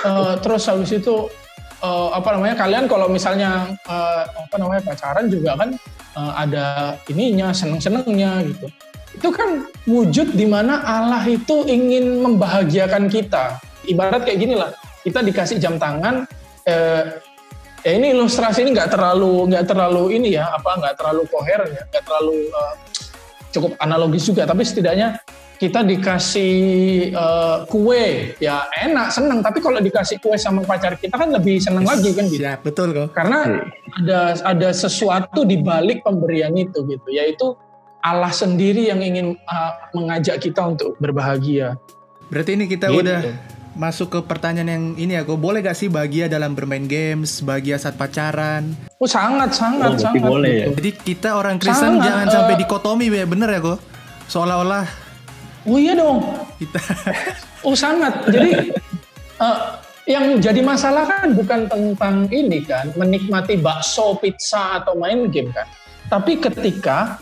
Uh, 0.05 0.37
terus 0.45 0.69
habis 0.69 0.93
itu 0.93 1.33
uh, 1.81 2.13
apa 2.13 2.37
namanya? 2.37 2.61
Kalian 2.61 2.85
kalau 2.85 3.09
misalnya 3.09 3.73
uh, 3.89 4.29
apa 4.29 4.57
namanya 4.61 4.85
pacaran 4.85 5.33
juga 5.33 5.57
kan 5.57 5.81
uh, 6.21 6.33
ada 6.45 7.01
ininya 7.09 7.57
seneng-senengnya 7.57 8.53
gitu. 8.53 8.69
Itu 9.17 9.33
kan 9.33 9.65
wujud 9.89 10.37
di 10.37 10.45
mana 10.45 10.85
Allah 10.85 11.25
itu 11.25 11.65
ingin 11.65 12.21
membahagiakan 12.21 13.09
kita 13.09 13.64
ibarat 13.89 14.25
kayak 14.25 14.39
gini 14.41 14.55
lah 14.57 14.73
kita 15.05 15.21
dikasih 15.21 15.61
jam 15.61 15.77
tangan 15.77 16.25
eh, 16.65 17.21
ya 17.85 17.93
ini 17.93 18.17
ilustrasi 18.17 18.65
ini 18.65 18.73
nggak 18.73 18.97
terlalu 18.97 19.53
nggak 19.53 19.65
terlalu 19.69 20.17
ini 20.17 20.41
ya 20.41 20.49
apa 20.57 20.81
nggak 20.81 20.95
terlalu 20.97 21.23
koheren 21.29 21.69
ya 21.69 21.85
nggak 21.85 22.05
terlalu 22.09 22.49
uh, 22.57 22.75
cukup 23.55 23.79
analogis 23.79 24.27
juga. 24.27 24.43
Tapi 24.49 24.67
setidaknya 24.67 25.23
kita 25.55 25.87
dikasih 25.87 26.57
uh, 27.15 27.63
kue 27.71 28.35
ya 28.43 28.67
enak 28.75 29.15
seneng. 29.15 29.39
Tapi 29.39 29.63
kalau 29.63 29.79
dikasih 29.79 30.19
kue 30.19 30.35
sama 30.35 30.67
pacar 30.67 30.99
kita 30.99 31.15
kan 31.15 31.31
lebih 31.31 31.63
seneng 31.63 31.87
lagi 31.87 32.11
kan 32.11 32.27
gitu. 32.27 32.43
Ya 32.43 32.59
betul 32.59 32.91
kok. 32.91 33.15
Karena 33.15 33.63
ada 34.03 34.35
ada 34.43 34.69
sesuatu 34.75 35.47
di 35.47 35.63
balik 35.63 36.03
pemberian 36.03 36.59
itu 36.59 36.83
gitu 36.91 37.09
yaitu 37.15 37.55
Allah 38.05 38.35
sendiri 38.35 38.91
yang 38.91 39.01
ingin 39.01 39.39
uh, 39.47 39.73
mengajak 39.95 40.43
kita 40.43 40.61
untuk 40.67 40.99
berbahagia. 40.99 41.79
Berarti 42.29 42.59
ini 42.59 42.65
kita 42.67 42.91
gitu. 42.91 43.01
udah 43.01 43.21
masuk 43.75 44.09
ke 44.11 44.19
pertanyaan 44.25 44.71
yang 44.71 44.85
ini 44.95 45.13
ya, 45.19 45.23
kok 45.27 45.39
boleh 45.39 45.63
gak 45.63 45.75
sih 45.75 45.91
bahagia 45.91 46.31
dalam 46.31 46.55
bermain 46.55 46.87
games, 46.87 47.43
bahagia 47.43 47.79
saat 47.79 47.99
pacaran? 47.99 48.75
Oh 48.99 49.11
sangat 49.11 49.55
sangat 49.55 49.95
oh, 49.95 49.99
sangat. 49.99 50.23
Boleh. 50.23 50.71
Ya. 50.71 50.75
Jadi 50.75 50.91
kita 50.95 51.35
orang 51.35 51.59
Kristen 51.59 51.99
sangat, 51.99 52.07
jangan 52.07 52.27
uh, 52.27 52.33
sampai 52.33 52.55
dikotomi 52.59 53.07
ya, 53.11 53.27
bener 53.27 53.49
ya 53.51 53.61
kok? 53.61 53.79
Seolah-olah 54.31 55.05
Oh 55.65 55.81
iya 55.81 55.97
dong. 55.97 56.21
Kita. 56.61 56.81
oh 57.67 57.77
sangat. 57.77 58.29
Jadi 58.29 58.73
uh, 59.41 59.81
yang 60.13 60.37
jadi 60.37 60.61
masalah 60.61 61.09
kan 61.09 61.33
bukan 61.33 61.65
tentang 61.69 62.29
ini 62.29 62.61
kan, 62.61 62.93
menikmati 62.93 63.57
bakso, 63.57 64.21
pizza 64.21 64.85
atau 64.85 64.93
main 64.97 65.33
game 65.33 65.49
kan. 65.57 65.65
Tapi 66.13 66.37
ketika 66.37 67.17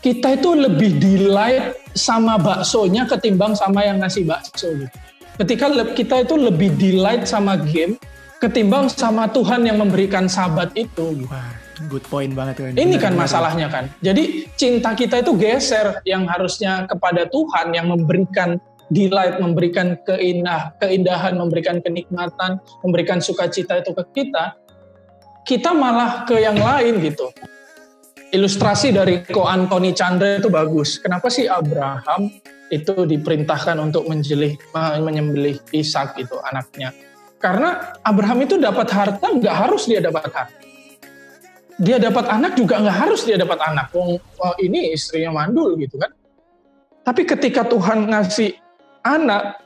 kita 0.00 0.40
itu 0.40 0.56
lebih 0.56 0.96
delight 0.96 1.76
sama 1.92 2.40
baksonya 2.40 3.04
ketimbang 3.04 3.52
sama 3.52 3.84
yang 3.84 4.00
ngasih 4.00 4.24
bakso 4.24 4.72
gitu. 4.72 4.96
Ketika 5.36 5.68
kita 5.92 6.16
itu 6.24 6.34
lebih 6.40 6.72
delight 6.80 7.28
sama 7.28 7.60
game 7.60 8.00
ketimbang 8.40 8.88
sama 8.88 9.28
Tuhan 9.28 9.64
yang 9.64 9.80
memberikan 9.80 10.28
sahabat 10.28 10.72
itu. 10.76 11.24
Wah 11.28 11.66
Good 11.76 12.08
point 12.08 12.32
banget 12.32 12.56
kan. 12.56 12.72
Ini 12.72 12.96
kan 12.96 13.12
masalahnya 13.12 13.68
kan. 13.68 13.92
Jadi 14.00 14.48
cinta 14.56 14.96
kita 14.96 15.20
itu 15.20 15.36
geser 15.36 16.00
yang 16.08 16.24
harusnya 16.24 16.88
kepada 16.88 17.28
Tuhan 17.28 17.76
yang 17.76 17.92
memberikan 17.92 18.56
delight, 18.88 19.36
memberikan 19.36 20.00
keindah, 20.08 20.72
keindahan, 20.80 21.36
memberikan 21.36 21.84
kenikmatan, 21.84 22.64
memberikan 22.80 23.20
sukacita 23.20 23.84
itu 23.84 23.92
ke 23.92 24.04
kita. 24.16 24.56
Kita 25.44 25.76
malah 25.76 26.24
ke 26.24 26.40
yang 26.40 26.56
lain 26.56 26.96
gitu. 27.04 27.28
Ilustrasi 28.32 28.96
dari 28.96 29.20
Ko 29.28 29.44
Anthony 29.44 29.92
Chandra 29.92 30.40
itu 30.40 30.48
bagus. 30.48 30.96
Kenapa 30.96 31.28
sih 31.28 31.44
Abraham 31.44 32.32
itu 32.72 32.94
diperintahkan 33.06 33.78
untuk 33.78 34.10
menjelih, 34.10 34.58
menyembelih 35.00 35.62
Ishak 35.70 36.18
itu 36.18 36.34
anaknya? 36.42 36.90
Karena 37.36 37.94
Abraham 38.02 38.42
itu 38.42 38.58
dapat 38.58 38.90
harta, 38.90 39.26
nggak 39.28 39.54
harus 39.54 39.86
dia 39.86 40.02
dapat 40.02 40.26
harta 40.32 40.66
dia 41.76 42.00
dapat 42.00 42.24
anak 42.32 42.56
juga 42.56 42.80
nggak 42.80 42.98
harus 43.04 43.20
dia 43.28 43.36
dapat 43.36 43.60
anak. 43.60 43.92
Wong 43.92 44.16
oh, 44.16 44.54
ini 44.60 44.96
istrinya 44.96 45.32
mandul 45.32 45.76
gitu 45.76 46.00
kan. 46.00 46.08
Tapi 47.04 47.22
ketika 47.22 47.62
Tuhan 47.68 48.10
ngasih 48.10 48.56
anak, 49.04 49.60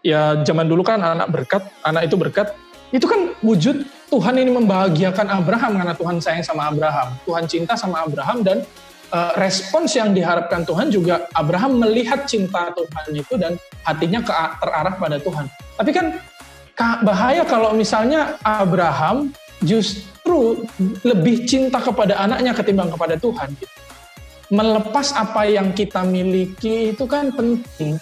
ya 0.00 0.40
zaman 0.46 0.70
dulu 0.70 0.86
kan 0.86 1.02
anak 1.02 1.28
berkat, 1.28 1.62
anak 1.84 2.08
itu 2.08 2.16
berkat, 2.16 2.54
itu 2.94 3.04
kan 3.04 3.34
wujud 3.44 3.84
Tuhan 4.08 4.34
ini 4.40 4.50
membahagiakan 4.54 5.26
Abraham 5.28 5.72
karena 5.82 5.94
Tuhan 5.98 6.16
sayang 6.22 6.46
sama 6.46 6.72
Abraham. 6.72 7.12
Tuhan 7.28 7.44
cinta 7.50 7.74
sama 7.76 8.06
Abraham 8.06 8.40
dan 8.46 8.58
uh, 9.12 9.32
respons 9.38 9.92
yang 9.94 10.16
diharapkan 10.16 10.64
Tuhan 10.64 10.88
juga 10.88 11.28
Abraham 11.36 11.84
melihat 11.84 12.24
cinta 12.24 12.72
Tuhan 12.72 13.06
itu 13.12 13.34
dan 13.36 13.60
hatinya 13.84 14.24
ke, 14.24 14.32
terarah 14.32 14.94
pada 14.96 15.16
Tuhan. 15.20 15.46
Tapi 15.76 15.90
kan 15.92 16.06
bahaya 17.04 17.44
kalau 17.44 17.76
misalnya 17.76 18.40
Abraham 18.42 19.30
justru 19.62 20.66
lebih 21.06 21.46
cinta 21.46 21.78
kepada 21.78 22.18
anaknya 22.18 22.56
ketimbang 22.56 22.90
kepada 22.90 23.14
Tuhan. 23.20 23.54
Melepas 24.52 25.16
apa 25.16 25.48
yang 25.48 25.72
kita 25.72 26.04
miliki 26.04 26.92
itu 26.92 27.04
kan 27.08 27.32
penting 27.32 27.96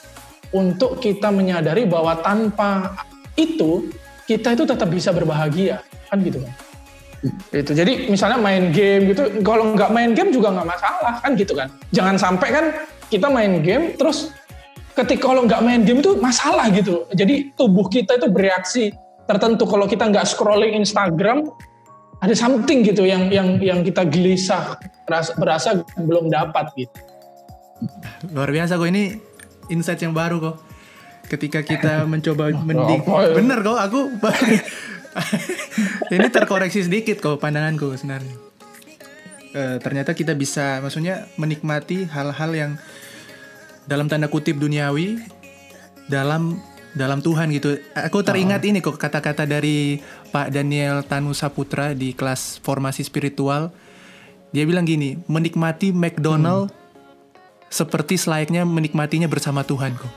untuk 0.51 0.99
kita 0.99 1.31
menyadari 1.31 1.87
bahwa 1.87 2.19
tanpa 2.19 2.99
itu 3.39 3.87
kita 4.27 4.59
itu 4.59 4.67
tetap 4.67 4.91
bisa 4.91 5.15
berbahagia 5.15 5.83
kan 6.11 6.19
gitu 6.23 6.43
kan. 6.43 6.70
Itu 7.53 7.77
jadi 7.77 8.09
misalnya 8.09 8.41
main 8.41 8.73
game 8.73 9.13
gitu, 9.13 9.45
kalau 9.45 9.77
nggak 9.77 9.91
main 9.93 10.17
game 10.17 10.33
juga 10.33 10.57
nggak 10.57 10.69
masalah 10.69 11.15
kan 11.21 11.31
gitu 11.37 11.53
kan. 11.53 11.69
Jangan 11.93 12.17
sampai 12.17 12.49
kan 12.49 12.65
kita 13.13 13.29
main 13.29 13.61
game 13.61 13.93
terus 13.95 14.33
ketika 14.97 15.29
kalau 15.29 15.45
nggak 15.45 15.61
main 15.61 15.85
game 15.85 16.01
itu 16.01 16.17
masalah 16.17 16.73
gitu. 16.73 17.05
Jadi 17.13 17.53
tubuh 17.55 17.87
kita 17.93 18.17
itu 18.17 18.29
bereaksi 18.33 18.95
tertentu 19.29 19.69
kalau 19.69 19.87
kita 19.87 20.09
nggak 20.11 20.27
scrolling 20.27 20.75
Instagram 20.81 21.47
ada 22.21 22.35
something 22.37 22.85
gitu 22.85 23.09
yang 23.09 23.33
yang 23.33 23.57
yang 23.63 23.81
kita 23.81 24.05
gelisah 24.05 24.77
berasa, 25.09 25.33
berasa 25.41 25.69
belum 25.97 26.29
dapat 26.29 26.67
gitu 26.77 26.99
luar 28.37 28.53
biasa 28.53 28.77
kok 28.77 28.89
ini 28.93 29.17
insight 29.73 30.05
yang 30.05 30.13
baru 30.13 30.37
kok 30.37 30.57
ketika 31.33 31.65
kita 31.65 31.93
mencoba 32.13 32.53
mending 32.53 33.01
ya? 33.01 33.33
bener 33.33 33.59
kok 33.65 33.79
aku 33.81 34.01
ini 36.15 36.27
terkoreksi 36.31 36.87
sedikit 36.87 37.19
kok 37.19 37.43
pandanganku 37.43 37.95
sebenarnya 37.99 38.51
e, 39.55 39.63
ternyata 39.83 40.15
kita 40.15 40.35
bisa 40.39 40.79
maksudnya 40.83 41.27
menikmati 41.35 42.07
hal-hal 42.07 42.51
yang 42.55 42.73
dalam 43.87 44.07
tanda 44.07 44.31
kutip 44.31 44.59
duniawi 44.59 45.19
dalam 46.07 46.59
dalam 46.95 47.23
Tuhan 47.23 47.55
gitu. 47.55 47.79
Aku 47.95 48.27
teringat 48.27 48.67
oh. 48.67 48.69
ini 48.71 48.79
kok 48.83 48.99
kata-kata 48.99 49.47
dari 49.47 50.03
Pak 50.35 50.51
Daniel 50.51 51.07
Tanu 51.07 51.31
Saputra 51.35 51.95
di 51.95 52.15
kelas 52.15 52.59
formasi 52.63 53.07
spiritual. 53.07 53.71
Dia 54.51 54.67
bilang 54.67 54.83
gini, 54.83 55.15
menikmati 55.31 55.95
McDonald 55.95 56.75
hmm. 56.75 56.77
seperti 57.71 58.19
selayaknya 58.19 58.67
menikmatinya 58.67 59.31
bersama 59.31 59.63
Tuhan 59.63 59.95
kok. 59.95 60.11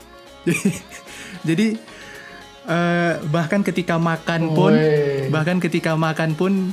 Jadi 1.48 1.78
uh, 2.68 3.20
bahkan 3.30 3.60
ketika 3.64 3.96
makan 3.96 4.52
pun, 4.52 4.72
Wey. 4.74 5.28
bahkan 5.32 5.58
ketika 5.62 5.96
makan 5.96 6.36
pun 6.36 6.72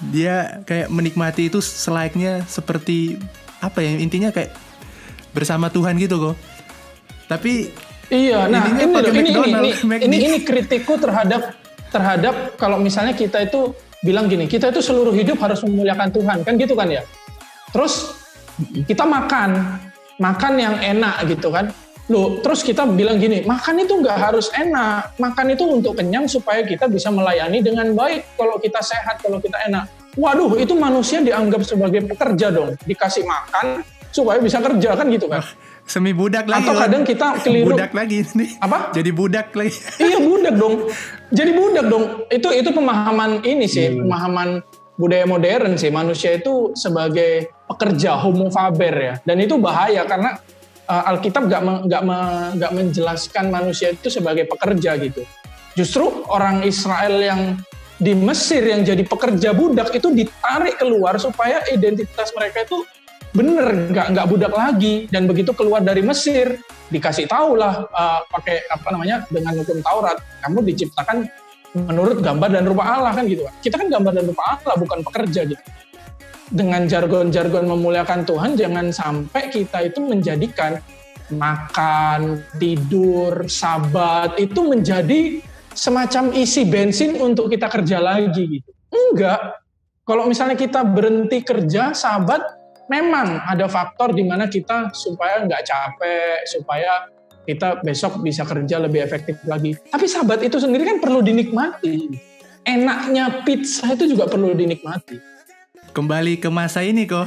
dia 0.00 0.64
kayak 0.64 0.88
menikmati 0.88 1.52
itu 1.52 1.60
selayaknya 1.60 2.44
seperti 2.48 3.20
apa 3.60 3.84
ya 3.84 4.00
intinya 4.00 4.32
kayak 4.32 4.56
bersama 5.36 5.68
Tuhan 5.68 6.00
gitu 6.00 6.32
kok. 6.32 6.36
Tapi 7.28 7.70
Iya, 8.10 8.50
nah 8.50 8.66
ini, 8.66 8.90
ini, 8.90 9.22
ini, 9.22 9.30
ini, 9.30 9.70
ini, 10.02 10.16
ini 10.18 10.38
kritikku 10.42 10.98
terhadap 10.98 11.54
terhadap 11.94 12.58
kalau 12.58 12.82
misalnya 12.82 13.14
kita 13.14 13.46
itu 13.46 13.70
bilang 14.02 14.26
gini, 14.26 14.50
kita 14.50 14.74
itu 14.74 14.82
seluruh 14.82 15.14
hidup 15.14 15.38
harus 15.38 15.62
memuliakan 15.62 16.10
Tuhan, 16.10 16.42
kan 16.42 16.58
gitu 16.58 16.74
kan 16.74 16.90
ya. 16.90 17.06
Terus 17.70 18.10
kita 18.82 19.06
makan, 19.06 19.78
makan 20.18 20.52
yang 20.58 20.74
enak 20.82 21.22
gitu 21.30 21.54
kan. 21.54 21.70
Loh, 22.10 22.42
terus 22.42 22.66
kita 22.66 22.90
bilang 22.90 23.22
gini, 23.22 23.46
makan 23.46 23.86
itu 23.86 23.94
nggak 24.02 24.18
harus 24.18 24.50
enak, 24.50 25.14
makan 25.14 25.54
itu 25.54 25.62
untuk 25.62 25.94
kenyang 25.94 26.26
supaya 26.26 26.66
kita 26.66 26.90
bisa 26.90 27.06
melayani 27.14 27.62
dengan 27.62 27.94
baik. 27.94 28.34
Kalau 28.34 28.58
kita 28.58 28.82
sehat, 28.82 29.22
kalau 29.22 29.38
kita 29.38 29.54
enak. 29.70 29.86
Waduh, 30.18 30.58
itu 30.58 30.74
manusia 30.74 31.22
dianggap 31.22 31.62
sebagai 31.62 32.02
pekerja 32.10 32.50
dong, 32.50 32.74
dikasih 32.82 33.22
makan 33.22 33.86
supaya 34.10 34.42
bisa 34.42 34.58
kerja 34.58 34.98
kan 34.98 35.06
gitu 35.06 35.30
kan? 35.30 35.38
Semi 35.86 36.10
budak 36.10 36.50
lagi 36.50 36.66
atau 36.66 36.74
kadang 36.74 37.02
kita 37.06 37.26
keliru 37.46 37.74
budak 37.74 37.94
lagi 37.94 38.26
ini. 38.26 38.58
Apa? 38.58 38.90
Jadi 38.90 39.10
budak 39.14 39.54
lagi. 39.54 39.74
Iya 40.02 40.18
budak 40.18 40.54
dong. 40.58 40.74
Jadi 41.38 41.50
budak 41.54 41.84
dong. 41.86 42.04
Itu 42.26 42.50
itu 42.50 42.70
pemahaman 42.74 43.42
ini 43.46 43.66
sih 43.70 43.86
hmm. 43.86 44.06
pemahaman 44.06 44.48
budaya 44.98 45.26
modern 45.30 45.78
sih. 45.78 45.90
Manusia 45.94 46.34
itu 46.34 46.74
sebagai 46.74 47.54
pekerja 47.70 48.18
homo 48.18 48.50
faber 48.50 48.94
ya. 48.98 49.14
Dan 49.22 49.42
itu 49.42 49.58
bahaya 49.58 50.06
karena 50.06 50.38
uh, 50.90 51.10
Alkitab 51.14 51.46
gak 51.46 51.62
nggak 51.86 52.02
nggak 52.58 52.72
menjelaskan 52.74 53.54
manusia 53.54 53.94
itu 53.94 54.10
sebagai 54.10 54.50
pekerja 54.50 54.98
gitu. 54.98 55.22
Justru 55.78 56.26
orang 56.26 56.66
Israel 56.66 57.22
yang 57.22 57.42
di 58.00 58.16
Mesir 58.16 58.64
yang 58.66 58.82
jadi 58.82 59.06
pekerja 59.06 59.54
budak 59.54 59.94
itu 59.94 60.10
ditarik 60.10 60.82
keluar 60.82 61.20
supaya 61.22 61.62
identitas 61.70 62.34
mereka 62.34 62.66
itu 62.66 62.82
bener 63.30 63.94
nggak 63.94 64.06
nggak 64.10 64.26
budak 64.26 64.52
lagi. 64.52 65.06
Dan 65.06 65.30
begitu 65.30 65.54
keluar 65.54 65.78
dari 65.78 66.02
Mesir 66.02 66.58
dikasih 66.90 67.30
tahu 67.30 67.54
lah 67.54 67.86
uh, 67.86 68.20
pakai 68.26 68.66
apa 68.66 68.88
namanya 68.90 69.22
dengan 69.30 69.54
hukum 69.62 69.78
Taurat 69.78 70.18
kamu 70.42 70.58
diciptakan 70.74 71.30
menurut 71.70 72.18
gambar 72.18 72.50
dan 72.50 72.66
rupa 72.66 72.82
Allah 72.82 73.14
kan 73.14 73.30
gitu 73.30 73.46
kita 73.62 73.78
kan 73.78 73.86
gambar 73.86 74.10
dan 74.10 74.26
rupa 74.26 74.58
Allah 74.58 74.74
bukan 74.74 75.06
pekerja 75.06 75.46
gitu 75.46 75.62
dengan 76.50 76.84
jargon-jargon 76.90 77.64
memuliakan 77.70 78.26
Tuhan 78.26 78.58
jangan 78.58 78.90
sampai 78.90 79.54
kita 79.54 79.86
itu 79.86 80.02
menjadikan 80.02 80.82
makan 81.30 82.42
tidur 82.58 83.46
sabat 83.46 84.34
itu 84.42 84.66
menjadi 84.66 85.38
semacam 85.72 86.34
isi 86.34 86.66
bensin 86.66 87.14
untuk 87.22 87.46
kita 87.46 87.70
kerja 87.70 88.02
lagi 88.02 88.58
gitu 88.60 88.70
enggak 88.90 89.62
kalau 90.02 90.26
misalnya 90.26 90.58
kita 90.58 90.82
berhenti 90.82 91.46
kerja 91.46 91.94
sabat 91.94 92.60
memang 92.90 93.46
ada 93.46 93.70
faktor 93.70 94.10
di 94.10 94.26
mana 94.26 94.50
kita 94.50 94.90
supaya 94.90 95.46
nggak 95.46 95.62
capek, 95.62 96.42
supaya 96.50 97.06
kita 97.46 97.78
besok 97.86 98.18
bisa 98.18 98.42
kerja 98.42 98.82
lebih 98.82 99.06
efektif 99.06 99.38
lagi. 99.46 99.78
Tapi 99.78 100.10
sahabat 100.10 100.42
itu 100.42 100.58
sendiri 100.58 100.82
kan 100.82 100.98
perlu 100.98 101.22
dinikmati. 101.22 102.10
Enaknya 102.66 103.46
pizza 103.46 103.94
itu 103.94 104.10
juga 104.10 104.26
perlu 104.26 104.52
dinikmati. 104.52 105.16
Kembali 105.90 106.38
ke 106.38 106.46
masa 106.54 106.86
ini 106.86 107.02
kok, 107.02 107.26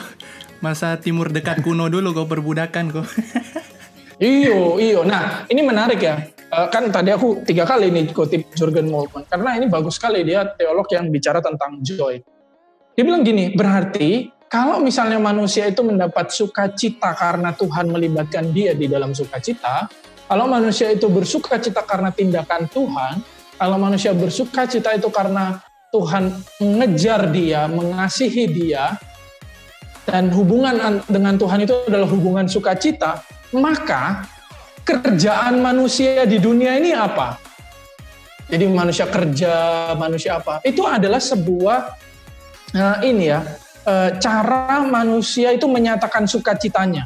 masa 0.63 0.95
timur 0.95 1.27
dekat 1.27 1.59
kuno 1.59 1.91
dulu 1.91 2.15
kok 2.15 2.31
perbudakan 2.31 2.95
kok. 2.95 3.07
Iyo, 4.23 4.79
iyo. 4.79 5.03
Nah, 5.03 5.43
ini 5.51 5.59
menarik 5.65 5.99
ya. 5.99 6.15
Uh, 6.53 6.69
kan 6.69 6.87
tadi 6.93 7.11
aku 7.11 7.43
tiga 7.43 7.65
kali 7.65 7.89
nih 7.89 8.13
kutip 8.13 8.45
Jurgen 8.53 8.87
Moltmann 8.87 9.25
karena 9.25 9.57
ini 9.57 9.65
bagus 9.67 9.97
sekali 9.97 10.21
dia 10.21 10.45
teolog 10.53 10.85
yang 10.93 11.09
bicara 11.09 11.41
tentang 11.41 11.81
joy. 11.81 12.21
Dia 12.93 13.03
bilang 13.03 13.25
gini, 13.25 13.51
berarti 13.51 14.29
kalau 14.47 14.79
misalnya 14.79 15.17
manusia 15.17 15.65
itu 15.65 15.81
mendapat 15.81 16.29
sukacita 16.29 17.17
karena 17.17 17.57
Tuhan 17.57 17.89
melibatkan 17.89 18.53
dia 18.53 18.77
di 18.77 18.85
dalam 18.85 19.17
sukacita, 19.17 19.89
kalau 20.29 20.45
manusia 20.45 20.93
itu 20.93 21.09
bersukacita 21.09 21.81
karena 21.83 22.13
tindakan 22.13 22.69
Tuhan, 22.69 23.15
kalau 23.57 23.81
manusia 23.81 24.13
bersukacita 24.13 24.93
itu 24.93 25.09
karena 25.09 25.57
Tuhan 25.93 26.33
mengejar 26.57 27.29
dia, 27.29 27.69
mengasihi 27.69 28.49
dia, 28.49 28.97
dan 30.09 30.33
hubungan 30.33 31.05
dengan 31.05 31.37
Tuhan 31.37 31.69
itu 31.69 31.85
adalah 31.85 32.09
hubungan 32.09 32.49
sukacita, 32.49 33.21
maka 33.53 34.25
kerjaan 34.81 35.61
manusia 35.61 36.25
di 36.25 36.41
dunia 36.41 36.81
ini 36.81 36.97
apa? 36.97 37.37
Jadi 38.49 38.65
manusia 38.73 39.05
kerja, 39.05 39.53
manusia 39.93 40.41
apa? 40.41 40.65
Itu 40.65 40.81
adalah 40.89 41.21
sebuah 41.21 41.79
uh, 42.73 42.97
ini 43.05 43.29
ya, 43.29 43.45
uh, 43.85 44.17
cara 44.17 44.81
manusia 44.81 45.53
itu 45.53 45.69
menyatakan 45.69 46.25
sukacitanya. 46.25 47.05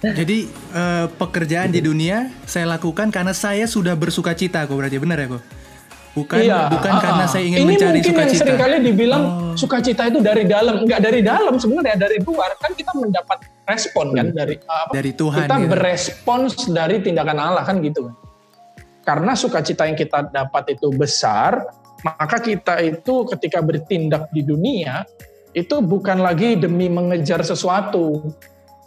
Jadi 0.00 0.48
uh, 0.74 1.06
pekerjaan 1.20 1.68
di 1.68 1.84
dunia 1.84 2.32
saya 2.48 2.64
lakukan 2.64 3.12
karena 3.12 3.36
saya 3.36 3.68
sudah 3.68 3.92
bersukacita, 3.92 4.64
kok 4.64 4.72
berarti 4.72 4.96
benar 4.98 5.20
ya, 5.20 5.36
kok? 5.36 5.61
Bukan 6.12 6.44
iya, 6.44 6.68
bukan 6.68 6.92
uh, 6.92 7.00
karena 7.00 7.24
saya 7.24 7.44
ingin 7.48 7.64
ini 7.64 7.72
mencari 7.72 7.80
sukacita. 7.80 7.88
Ini 7.88 8.12
mungkin 8.12 8.20
yang 8.20 8.36
sering 8.36 8.58
kali 8.60 8.74
dibilang 8.84 9.22
oh. 9.24 9.56
sukacita 9.56 10.02
itu 10.12 10.20
dari 10.20 10.44
dalam, 10.44 10.84
enggak 10.84 11.00
dari 11.00 11.20
dalam 11.24 11.56
sebenarnya 11.56 11.96
dari 11.96 12.16
luar 12.20 12.52
kan 12.60 12.76
kita 12.76 12.92
mendapat 12.92 13.38
respon 13.64 14.06
kan 14.12 14.26
dari 14.28 14.60
apa? 14.60 14.92
Dari 14.92 15.12
Tuhan. 15.16 15.48
Kita 15.48 15.56
gitu. 15.56 15.70
berespons 15.72 16.52
dari 16.68 16.96
tindakan 17.00 17.38
Allah 17.40 17.64
kan 17.64 17.80
gitu. 17.80 18.12
Karena 19.00 19.32
sukacita 19.32 19.88
yang 19.88 19.96
kita 19.96 20.28
dapat 20.28 20.76
itu 20.76 20.92
besar, 20.92 21.64
maka 22.04 22.36
kita 22.44 22.84
itu 22.84 23.24
ketika 23.32 23.64
bertindak 23.64 24.28
di 24.36 24.44
dunia 24.44 25.08
itu 25.56 25.80
bukan 25.80 26.20
lagi 26.20 26.60
demi 26.60 26.92
mengejar 26.92 27.40
sesuatu 27.40 28.20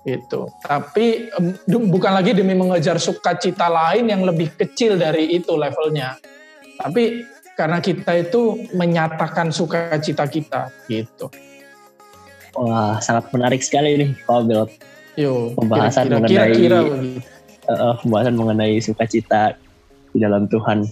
itu, 0.05 0.45
tapi 0.61 1.33
bukan 1.65 2.11
lagi 2.13 2.37
demi 2.37 2.53
mengejar 2.53 3.01
sukacita 3.01 3.65
lain 3.65 4.13
yang 4.13 4.21
lebih 4.21 4.53
kecil 4.53 4.93
dari 4.93 5.33
itu 5.33 5.57
levelnya 5.57 6.21
tapi 6.79 7.23
karena 7.55 7.79
kita 7.79 8.11
itu 8.19 8.67
menyatakan 8.75 9.49
sukacita 9.49 10.27
kita 10.27 10.67
gitu. 10.91 11.31
Wah, 12.55 12.99
sangat 13.03 13.31
menarik 13.31 13.63
sekali 13.63 13.99
nih 13.99 14.11
Pak 14.23 14.35
Abel. 14.43 14.67
Yo, 15.15 15.55
pembahasan 15.55 16.11
kira, 16.11 16.15
mengenai 16.19 16.51
kira, 16.55 16.79
kira 16.83 17.23
uh, 17.71 17.95
pembahasan 18.03 18.35
mengenai 18.35 18.75
sukacita 18.83 19.55
di 20.11 20.19
dalam 20.19 20.47
Tuhan. 20.51 20.87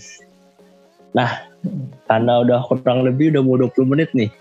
Nah, 1.16 1.48
karena 2.08 2.44
udah 2.44 2.60
kurang 2.68 3.04
lebih 3.08 3.36
udah 3.36 3.42
mau 3.44 3.60
20 3.60 3.92
menit 3.92 4.10
nih. 4.16 4.32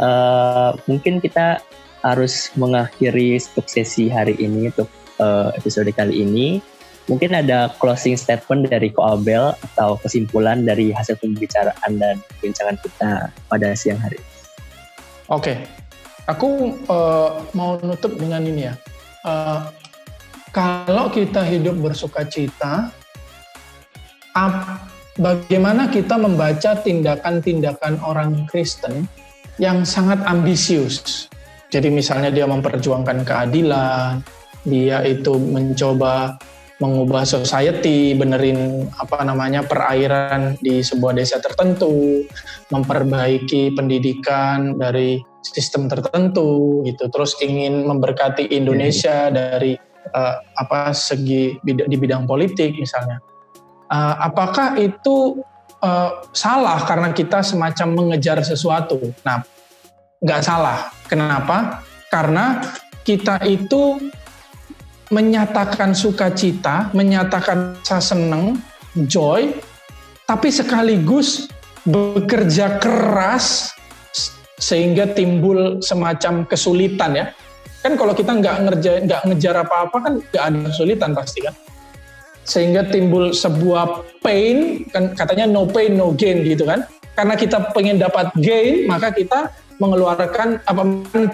Uh, 0.00 0.72
mungkin 0.88 1.20
kita 1.20 1.60
harus 2.00 2.48
mengakhiri 2.56 3.36
untuk 3.36 3.68
sesi 3.68 4.08
hari 4.08 4.32
ini 4.40 4.72
untuk 4.72 4.88
uh, 5.20 5.52
episode 5.52 5.92
kali 5.92 6.24
ini 6.24 6.64
Mungkin 7.10 7.34
ada 7.34 7.74
closing 7.82 8.14
statement 8.14 8.70
dari 8.70 8.94
Ko 8.94 9.18
Abel 9.18 9.50
atau 9.74 9.98
kesimpulan 9.98 10.62
dari 10.62 10.94
hasil 10.94 11.18
pembicaraan 11.18 11.98
dan 11.98 12.22
perbincangan 12.22 12.78
kita 12.78 13.34
pada 13.50 13.68
siang 13.74 13.98
hari. 13.98 14.22
Oke, 15.26 15.42
okay. 15.42 15.56
aku 16.30 16.78
uh, 16.86 17.42
mau 17.50 17.82
nutup 17.82 18.14
dengan 18.14 18.46
ini 18.46 18.70
ya. 18.70 18.74
Uh, 19.26 19.66
kalau 20.54 21.10
kita 21.10 21.42
hidup 21.42 21.82
bersuka 21.82 22.22
cita, 22.26 22.94
bagaimana 25.18 25.90
kita 25.90 26.14
membaca 26.14 26.78
tindakan-tindakan 26.78 27.98
orang 28.06 28.46
Kristen 28.46 29.10
yang 29.58 29.82
sangat 29.82 30.22
ambisius. 30.26 31.26
Jadi 31.70 31.90
misalnya 31.90 32.34
dia 32.34 32.46
memperjuangkan 32.50 33.22
keadilan, 33.22 34.22
dia 34.66 35.06
itu 35.06 35.38
mencoba 35.38 36.34
mengubah 36.80 37.28
society, 37.28 38.16
benerin 38.16 38.88
apa 38.96 39.20
namanya 39.20 39.60
perairan 39.60 40.56
di 40.64 40.80
sebuah 40.80 41.12
desa 41.12 41.36
tertentu, 41.36 42.24
memperbaiki 42.72 43.76
pendidikan 43.76 44.80
dari 44.80 45.20
sistem 45.44 45.92
tertentu 45.92 46.80
gitu, 46.88 47.12
terus 47.12 47.36
ingin 47.44 47.84
memberkati 47.84 48.48
Indonesia 48.48 49.28
hmm. 49.28 49.32
dari 49.36 49.72
uh, 50.16 50.36
apa 50.56 50.96
segi 50.96 51.60
di 51.60 51.96
bidang 52.00 52.24
politik 52.24 52.76
misalnya. 52.80 53.20
Uh, 53.90 54.14
apakah 54.32 54.80
itu 54.80 55.42
uh, 55.84 56.24
salah 56.32 56.80
karena 56.88 57.12
kita 57.12 57.44
semacam 57.44 57.88
mengejar 57.92 58.40
sesuatu? 58.40 58.96
Nah, 59.20 59.44
nggak 60.24 60.40
salah. 60.40 60.88
Kenapa? 61.04 61.84
Karena 62.08 62.62
kita 63.04 63.42
itu 63.48 63.98
menyatakan 65.10 65.90
sukacita, 65.92 66.88
menyatakan 66.94 67.82
rasa 67.82 68.14
senang, 68.14 68.62
joy, 68.94 69.50
tapi 70.24 70.54
sekaligus 70.54 71.50
bekerja 71.82 72.78
keras 72.78 73.74
sehingga 74.60 75.10
timbul 75.10 75.82
semacam 75.82 76.46
kesulitan 76.46 77.10
ya. 77.18 77.26
Kan 77.82 77.98
kalau 77.98 78.14
kita 78.14 78.38
nggak 78.38 78.56
ngerjain, 78.70 79.02
nggak 79.10 79.22
ngejar 79.26 79.54
apa-apa 79.66 79.96
kan 79.98 80.12
nggak 80.20 80.44
ada 80.46 80.58
kesulitan 80.70 81.10
pasti 81.16 81.42
kan. 81.42 81.54
Sehingga 82.46 82.86
timbul 82.86 83.34
sebuah 83.34 84.06
pain, 84.22 84.86
kan 84.94 85.16
katanya 85.16 85.50
no 85.50 85.66
pain 85.66 85.96
no 85.96 86.14
gain 86.14 86.46
gitu 86.46 86.68
kan. 86.68 86.86
Karena 87.18 87.34
kita 87.34 87.74
pengen 87.74 87.98
dapat 87.98 88.30
gain, 88.38 88.86
maka 88.86 89.10
kita 89.10 89.50
mengeluarkan 89.80 90.60
apa 90.62 90.82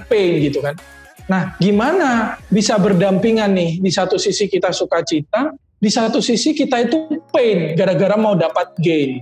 pain 0.08 0.32
gitu 0.40 0.62
kan. 0.62 0.78
Nah, 1.26 1.58
gimana 1.58 2.38
bisa 2.46 2.78
berdampingan 2.78 3.50
nih? 3.50 3.70
Di 3.82 3.90
satu 3.90 4.14
sisi 4.14 4.46
kita 4.46 4.70
suka 4.70 5.02
cita, 5.02 5.50
di 5.76 5.90
satu 5.90 6.22
sisi 6.22 6.54
kita 6.54 6.86
itu 6.86 7.26
pain 7.34 7.74
gara-gara 7.74 8.14
mau 8.14 8.38
dapat 8.38 8.78
gain. 8.78 9.20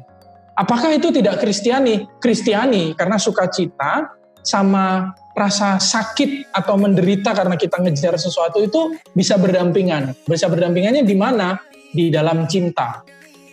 Apakah 0.55 0.95
itu 0.95 1.11
tidak 1.11 1.43
kristiani? 1.43 2.07
Kristiani 2.23 2.95
karena 2.95 3.19
sukacita 3.19 4.15
sama 4.45 5.17
rasa 5.35 5.83
sakit 5.83 6.55
atau 6.55 6.79
menderita 6.79 7.35
karena 7.35 7.59
kita 7.59 7.83
ngejar 7.83 8.15
sesuatu 8.21 8.63
itu 8.63 8.95
bisa 9.17 9.35
berdampingan. 9.35 10.15
Bisa 10.29 10.47
berdampingannya 10.47 11.03
di 11.03 11.17
mana? 11.19 11.59
Di 11.91 12.13
dalam 12.13 12.47
cinta. 12.47 13.03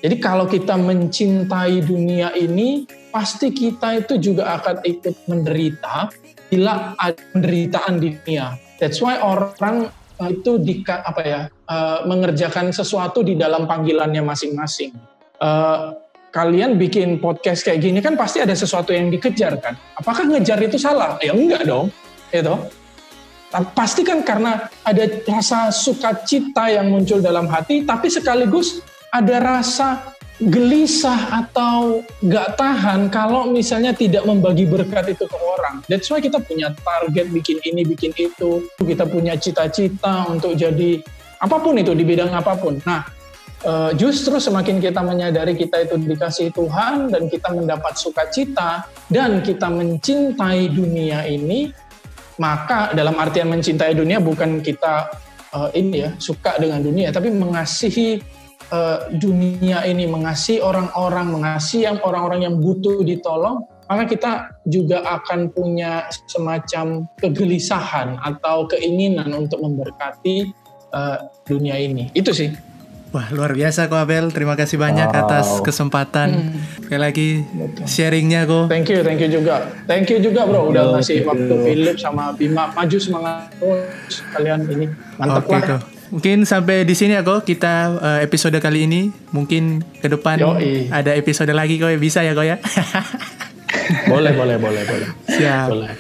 Jadi 0.01 0.15
kalau 0.17 0.49
kita 0.49 0.73
mencintai 0.81 1.85
dunia 1.85 2.33
ini, 2.33 2.89
pasti 3.13 3.53
kita 3.53 4.01
itu 4.01 4.17
juga 4.17 4.57
akan 4.57 4.81
ikut 4.81 5.29
menderita 5.29 6.09
bila 6.49 6.97
ada 6.97 7.21
penderitaan 7.31 8.01
di 8.01 8.17
dunia. 8.17 8.57
That's 8.81 8.97
why 8.97 9.21
orang 9.21 9.93
itu 10.25 10.57
di 10.61 10.81
apa 10.85 11.21
ya 11.21 11.41
uh, 11.69 12.05
mengerjakan 12.09 12.73
sesuatu 12.73 13.21
di 13.21 13.37
dalam 13.37 13.69
panggilannya 13.69 14.25
masing-masing. 14.25 14.93
Uh, 15.37 15.93
kalian 16.33 16.81
bikin 16.81 17.21
podcast 17.21 17.61
kayak 17.61 17.85
gini 17.85 17.99
kan 18.01 18.17
pasti 18.17 18.41
ada 18.41 18.57
sesuatu 18.57 18.89
yang 18.93 19.13
dikejar 19.13 19.61
kan. 19.61 19.77
Apakah 20.01 20.25
ngejar 20.25 20.57
itu 20.65 20.81
salah? 20.81 21.21
Ya 21.21 21.37
enggak 21.37 21.65
dong, 21.69 21.93
itu. 22.33 22.55
Pasti 23.75 24.01
kan 24.07 24.23
karena 24.23 24.71
ada 24.87 25.03
rasa 25.27 25.75
sukacita 25.75 26.71
yang 26.71 26.87
muncul 26.87 27.19
dalam 27.19 27.51
hati, 27.51 27.83
tapi 27.83 28.07
sekaligus 28.07 28.79
ada 29.11 29.35
rasa 29.43 30.15
gelisah 30.41 31.45
atau 31.45 32.01
gak 32.25 32.57
tahan 32.57 33.13
kalau 33.13 33.45
misalnya 33.53 33.93
tidak 33.93 34.25
membagi 34.25 34.65
berkat 34.65 35.13
itu 35.13 35.29
ke 35.29 35.37
orang. 35.37 35.85
That's 35.85 36.09
why 36.09 36.17
kita 36.17 36.41
punya 36.41 36.73
target 36.81 37.29
bikin 37.29 37.61
ini, 37.61 37.85
bikin 37.85 38.09
itu. 38.17 38.65
Kita 38.81 39.05
punya 39.05 39.37
cita-cita 39.37 40.25
untuk 40.25 40.57
jadi 40.57 40.97
apa 41.37 41.61
pun 41.61 41.77
itu 41.77 41.93
di 41.93 42.01
bidang 42.01 42.33
apa 42.33 42.57
pun. 42.57 42.81
Nah, 42.81 43.05
eh, 43.61 43.91
justru 43.93 44.41
semakin 44.41 44.81
kita 44.81 45.05
menyadari 45.05 45.53
kita 45.53 45.85
itu 45.85 46.01
dikasih 46.01 46.49
Tuhan 46.49 47.13
dan 47.13 47.29
kita 47.29 47.53
mendapat 47.53 48.01
sukacita 48.01 48.89
dan 49.13 49.45
kita 49.45 49.69
mencintai 49.69 50.73
dunia 50.73 51.21
ini, 51.29 51.69
maka 52.41 52.89
dalam 52.97 53.13
artian 53.21 53.45
mencintai 53.45 53.93
dunia 53.93 54.17
bukan 54.17 54.65
kita 54.65 55.13
uh, 55.53 55.69
ini 55.77 56.09
ya 56.09 56.11
suka 56.17 56.57
dengan 56.57 56.81
dunia, 56.81 57.13
tapi 57.13 57.29
mengasihi 57.29 58.40
uh, 58.71 59.11
dunia 59.13 59.83
ini 59.85 60.07
mengasihi 60.07 60.63
orang-orang, 60.63 61.27
mengasihi 61.29 61.85
yang 61.85 61.99
orang-orang 62.01 62.47
yang 62.47 62.55
butuh 62.57 63.03
ditolong, 63.03 63.67
maka 63.91 64.07
kita 64.07 64.31
juga 64.63 65.03
akan 65.03 65.51
punya 65.51 66.07
semacam 66.25 67.05
kegelisahan 67.19 68.15
atau 68.23 68.65
keinginan 68.71 69.35
untuk 69.35 69.59
memberkati 69.59 70.49
uh, 70.95 71.27
dunia 71.43 71.75
ini. 71.75 72.07
Itu 72.15 72.31
sih. 72.31 72.71
Wah 73.11 73.27
luar 73.27 73.51
biasa 73.51 73.91
kok 73.91 74.07
Abel, 74.07 74.31
terima 74.31 74.55
kasih 74.55 74.79
banyak 74.79 75.11
wow. 75.11 75.21
atas 75.27 75.59
kesempatan. 75.59 76.31
Hmm. 76.31 76.55
Sekali 76.87 77.01
lagi 77.03 77.27
sharingnya 77.83 78.47
kok. 78.47 78.71
Thank 78.71 78.87
you, 78.87 79.03
thank 79.03 79.19
you 79.19 79.27
juga. 79.27 79.67
Thank 79.83 80.07
you 80.07 80.23
juga 80.23 80.47
bro, 80.47 80.71
udah 80.71 80.95
ngasih 80.95 81.27
waktu 81.27 81.53
Philip 81.59 81.99
sama 81.99 82.31
Bima 82.31 82.71
maju 82.71 82.97
semangat 83.03 83.51
terus 83.59 84.23
kalian 84.31 84.63
ini 84.71 84.87
mantap 85.19 85.43
okay, 85.43 85.59
lah. 85.59 85.67
Kok. 85.75 86.00
Mungkin 86.11 86.43
sampai 86.43 86.83
di 86.83 86.93
sini 86.93 87.17
aku 87.17 87.41
kita 87.41 87.97
uh, 87.97 88.19
episode 88.21 88.55
kali 88.59 88.85
ini. 88.85 89.09
Mungkin 89.31 89.81
ke 90.03 90.07
depan 90.11 90.37
Yoi. 90.37 90.91
ada 90.91 91.15
episode 91.15 91.49
lagi 91.55 91.79
kok 91.79 91.89
bisa 91.97 92.21
ya 92.21 92.35
kok 92.37 92.45
ya. 92.45 92.59
boleh, 94.11 94.35
boleh, 94.35 94.57
boleh, 94.59 94.83
boleh. 94.85 95.07
Siap. 95.31 95.67
Boleh. 95.71 95.91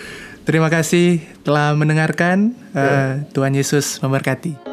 Terima 0.43 0.67
kasih 0.67 1.23
telah 1.41 1.73
mendengarkan. 1.73 2.53
Uh, 2.71 3.23
Tuhan 3.35 3.55
Yesus 3.55 3.99
memberkati. 4.03 4.70